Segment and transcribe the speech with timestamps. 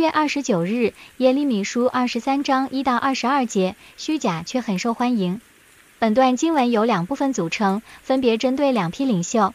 [0.00, 5.42] 月二十九日，耶利米书二十三章一到二十二节，虚假却很受欢迎。
[5.98, 9.52] 本段经文由两部分组成，分别针对两批领袖。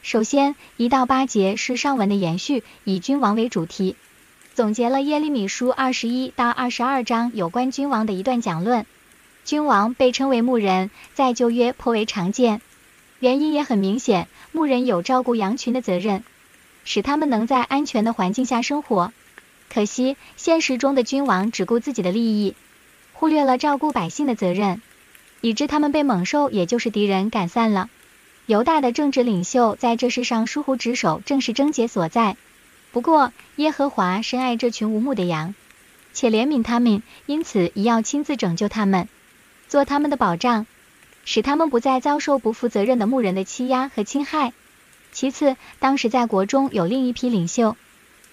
[0.00, 3.94] 首先，一到八节是上文的延续，以君王为主题，
[4.54, 8.86] 总结了耶利米书二十一到二十二章有关君王的一段讲论。
[9.44, 12.62] 君王被称为牧人，在旧约颇为常见，
[13.18, 16.24] 原因也很明显，牧人有照顾羊群的责任，
[16.82, 19.12] 使他们能在安全的环境下生活。
[19.72, 22.54] 可惜，现实中的君王只顾自己的利益，
[23.14, 24.82] 忽略了照顾百姓的责任。
[25.40, 27.88] 以致他们被猛兽，也就是敌人赶散了。
[28.46, 32.36] 犹大的政治领袖在这世上疏忽职守，正是症结所在。
[32.92, 35.54] 不过，耶和华深爱这群无牧的羊，
[36.12, 39.08] 且怜悯他们，因此宜要亲自拯救他们，
[39.68, 40.66] 做他们的保障，
[41.24, 44.52] 使他们不再遭受不负责任的牧人的欺压和侵害。
[45.12, 47.76] 其次，当时在国中有另一批领袖，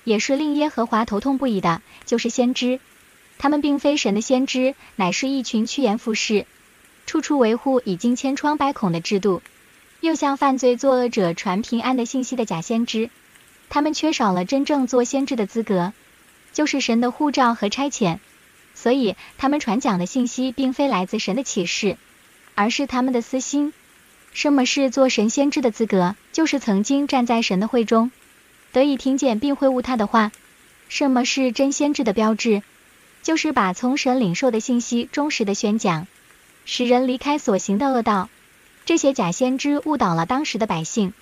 [0.03, 2.79] 也是令耶和华头痛不已的，就是先知。
[3.37, 6.45] 他们并非神的先知，乃是一群趋炎附势。
[7.05, 9.41] 处处维护已经千疮百孔的制度，
[9.99, 13.09] 又向犯罪作恶者传平安的信息的假先知，
[13.69, 15.93] 他们缺少了真正做先知的资格，
[16.53, 18.19] 就是神的护照和差遣，
[18.75, 21.97] 所以他们传讲的信息并非来自神的启示，
[22.55, 23.73] 而是他们的私心。
[24.31, 26.15] 什么是做神先知的资格？
[26.31, 28.11] 就是曾经站在神的会中，
[28.71, 30.31] 得以听见并会悟他的话。
[30.87, 32.63] 什么是真先知的标志？
[33.21, 36.07] 就是把从神领受的信息忠实的宣讲。
[36.65, 38.29] 使人离开所行的恶道，
[38.85, 41.13] 这些假先知误导了当时的百姓，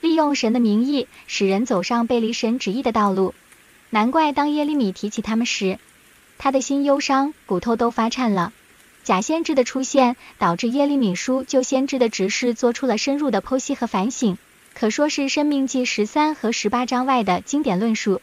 [0.00, 3.34] 利用神的名义使人走上背离神旨意的道路。
[3.90, 5.78] 难怪当耶利米提起他们时，
[6.36, 8.52] 他的心忧伤，骨头都发颤了。
[9.04, 14.36] 假先知的出现，导致耶利米书就先知的职事做出了深入的剖析和反省，
[14.78, 18.22] 可说是申命记十三和十八章外的经典论述。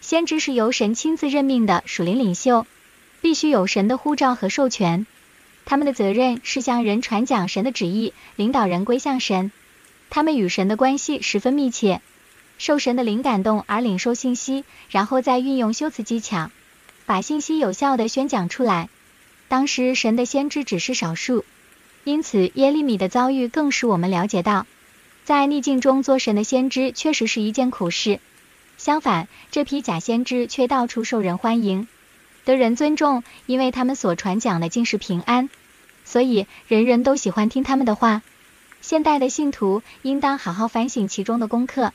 [0.00, 2.66] 先知是由神亲自任命的属灵领袖，
[3.20, 5.06] 必须有神的呼召和授权。
[5.64, 9.52] 他们的责任是向人传讲神的旨意，领导人归向神。
[10.10, 12.00] 他们与神的关系十分密切，
[12.58, 16.50] 受神的灵感动而领受信息，然后再运用修辞技巧，
[17.06, 18.88] 把信息有效地宣讲出来。
[19.46, 21.44] 当时神的先知只是少数，
[22.02, 24.66] 因此耶利米的遭遇更使我们了解到，
[25.24, 28.20] 在逆境中做神的先知确实是一件苦事。
[28.76, 31.86] 相反，这批假先知却到处受人欢迎。
[32.44, 35.48] 得人尊重，因为他们所传讲的竟是平安，
[36.04, 38.22] 所以人人都喜欢听他们的话。
[38.80, 41.92] 现代的信徒应当好好反省其中的功课。